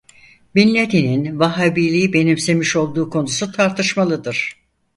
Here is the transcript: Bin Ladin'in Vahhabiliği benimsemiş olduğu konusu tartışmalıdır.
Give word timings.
Bin 0.55 0.75
Ladin'in 0.75 1.39
Vahhabiliği 1.39 2.13
benimsemiş 2.13 2.75
olduğu 2.75 3.09
konusu 3.09 3.51
tartışmalıdır. 3.51 4.55